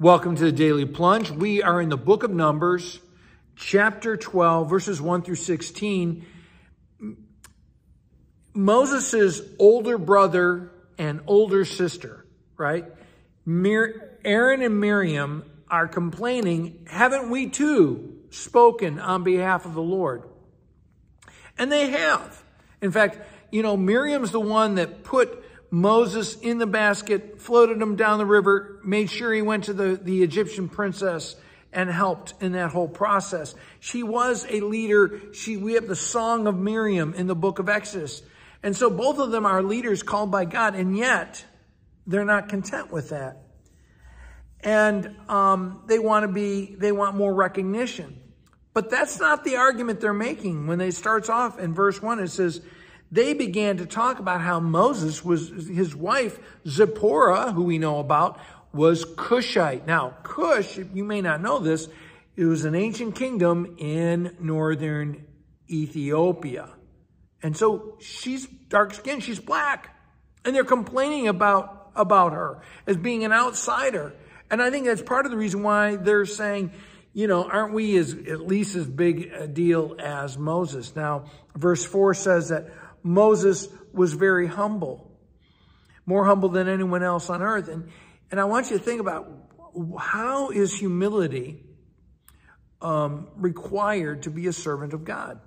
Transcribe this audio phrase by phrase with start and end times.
[0.00, 1.30] Welcome to the Daily Plunge.
[1.30, 3.00] We are in the book of Numbers,
[3.54, 6.24] chapter 12, verses 1 through 16.
[8.54, 12.24] Moses' older brother and older sister,
[12.56, 12.86] right?
[13.44, 20.22] Mir- Aaron and Miriam are complaining, haven't we too spoken on behalf of the Lord?
[21.58, 22.42] And they have.
[22.80, 23.18] In fact,
[23.50, 28.26] you know, Miriam's the one that put Moses in the basket, floated him down the
[28.26, 31.36] river, made sure he went to the, the Egyptian princess
[31.72, 33.54] and helped in that whole process.
[33.78, 35.32] She was a leader.
[35.32, 38.22] She, we have the song of Miriam in the book of Exodus.
[38.62, 41.44] And so both of them are leaders called by God, and yet
[42.06, 43.42] they're not content with that.
[44.62, 48.20] And um, they want to be, they want more recognition.
[48.74, 50.66] But that's not the argument they're making.
[50.66, 52.60] When they starts off in verse one, it says,
[53.12, 58.38] they began to talk about how Moses was, his wife, Zipporah, who we know about,
[58.72, 59.86] was Cushite.
[59.86, 61.88] Now, Cush, you may not know this,
[62.36, 65.26] it was an ancient kingdom in northern
[65.68, 66.68] Ethiopia.
[67.42, 69.96] And so she's dark skinned, she's black.
[70.44, 74.14] And they're complaining about, about her as being an outsider.
[74.50, 76.72] And I think that's part of the reason why they're saying,
[77.12, 80.94] you know, aren't we as at least as big a deal as Moses?
[80.94, 81.24] Now,
[81.56, 82.70] verse 4 says that
[83.02, 85.10] Moses was very humble,
[86.06, 87.68] more humble than anyone else on earth.
[87.68, 87.90] And,
[88.30, 89.28] and I want you to think about
[89.98, 91.64] how is humility
[92.82, 95.40] um, required to be a servant of God?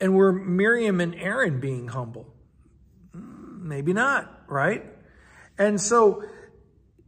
[0.00, 2.34] And were Miriam and Aaron being humble?
[3.12, 4.84] Maybe not, right?
[5.58, 6.24] And so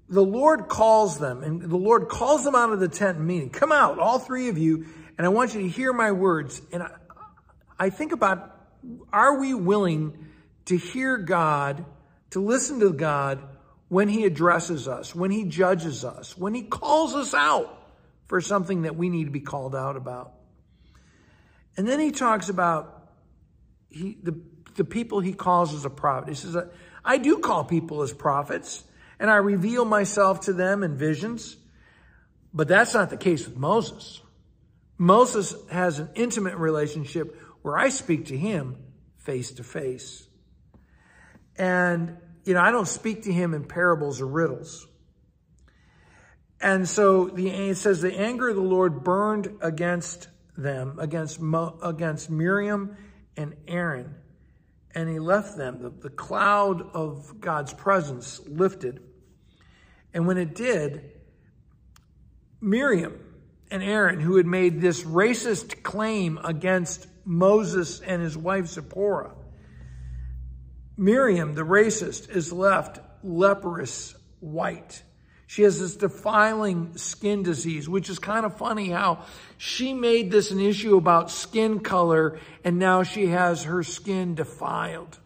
[0.09, 3.51] the Lord calls them, and the Lord calls them out of the tent meeting.
[3.51, 4.87] Come out, all three of you,
[5.19, 6.63] and I want you to hear my words.
[6.73, 6.91] And I,
[7.79, 8.55] I think about
[9.13, 10.27] are we willing
[10.67, 11.85] to hear God,
[12.31, 13.43] to listen to God
[13.89, 17.75] when He addresses us, when He judges us, when He calls us out
[18.27, 20.33] for something that we need to be called out about?
[21.77, 22.95] And then He talks about
[23.91, 24.39] he, the,
[24.75, 26.29] the people He calls as a prophet.
[26.29, 26.57] He says,
[27.05, 28.85] I do call people as prophets,
[29.19, 31.57] and I reveal myself to them in visions.
[32.53, 34.21] But that's not the case with Moses.
[34.97, 38.77] Moses has an intimate relationship where I speak to him
[39.19, 40.27] face to face.
[41.57, 44.87] And, you know, I don't speak to him in parables or riddles.
[46.61, 51.41] And so the, it says the anger of the Lord burned against them, against,
[51.83, 52.97] against Miriam
[53.37, 54.15] and Aaron.
[54.95, 55.83] And he left them.
[55.83, 59.01] The, the cloud of God's presence lifted.
[60.13, 61.13] And when it did,
[62.61, 63.21] Miriam
[63.71, 69.35] and Aaron, who had made this racist claim against Moses and his wife Zipporah.
[70.97, 75.03] Miriam, the racist, is left leprous white.
[75.47, 79.25] She has this defiling skin disease, which is kind of funny how
[79.59, 85.19] she made this an issue about skin color and now she has her skin defiled.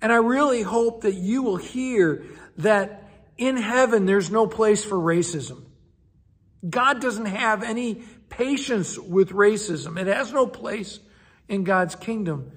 [0.00, 2.24] And I really hope that you will hear
[2.58, 5.64] that in heaven there's no place for racism.
[6.68, 10.00] God doesn't have any patience with racism.
[10.00, 10.98] It has no place
[11.48, 12.50] in God's kingdom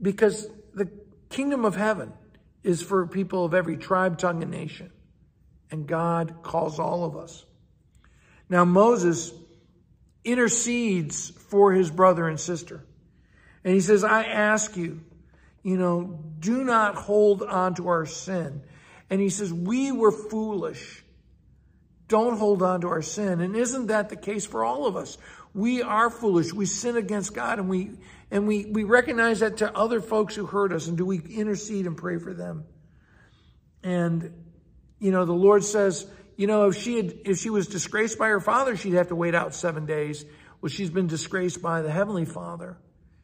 [0.00, 0.88] because the
[1.28, 2.12] kingdom of heaven
[2.62, 4.92] is for people of every tribe, tongue, and nation.
[5.72, 7.44] And God calls all of us.
[8.48, 9.32] Now, Moses
[10.24, 12.84] intercedes for his brother and sister.
[13.64, 15.00] And he says, I ask you,
[15.64, 18.62] you know, do not hold on to our sin.
[19.10, 21.02] And he says, we were foolish
[22.12, 23.40] don't hold on to our sin.
[23.40, 25.16] And isn't that the case for all of us?
[25.54, 26.52] We are foolish.
[26.52, 27.92] We sin against God and we,
[28.30, 30.88] and we, we recognize that to other folks who hurt us.
[30.88, 32.64] And do we intercede and pray for them?
[33.82, 34.30] And,
[34.98, 36.06] you know, the Lord says,
[36.36, 39.16] you know, if she had, if she was disgraced by her father, she'd have to
[39.16, 40.22] wait out seven days.
[40.60, 42.76] Well, she's been disgraced by the heavenly father.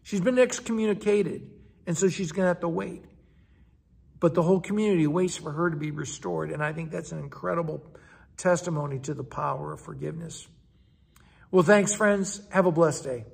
[0.02, 1.50] She's been excommunicated.
[1.86, 3.04] And so she's going to have to wait.
[4.18, 6.50] But the whole community waits for her to be restored.
[6.50, 7.84] And I think that's an incredible
[8.38, 10.48] testimony to the power of forgiveness.
[11.50, 12.40] Well, thanks, friends.
[12.50, 13.24] Have a blessed day.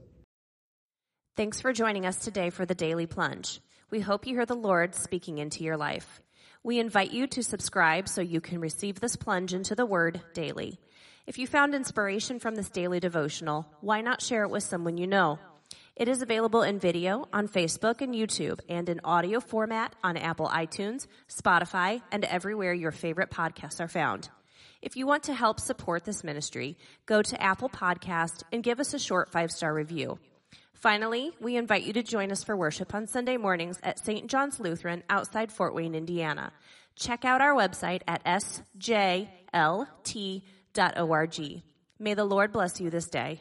[1.37, 3.61] Thanks for joining us today for the Daily Plunge.
[3.91, 6.21] We hope you hear the Lord speaking into your life.
[6.62, 10.79] We invite you to subscribe so you can receive this plunge into the Word daily.
[11.27, 15.07] If you found inspiration from this daily devotional, why not share it with someone you
[15.07, 15.39] know?
[15.97, 20.49] It is available in video on Facebook and YouTube and in audio format on Apple
[20.49, 24.29] iTunes, Spotify, and everywhere your favorite podcasts are found.
[24.85, 26.77] If you want to help support this ministry,
[27.07, 30.19] go to Apple Podcast and give us a short five-star review.
[30.75, 34.27] Finally, we invite you to join us for worship on Sunday mornings at St.
[34.27, 36.53] John's Lutheran outside Fort Wayne, Indiana.
[36.97, 39.23] Check out our website at sjlt.org.
[41.99, 43.41] May the Lord bless you this day.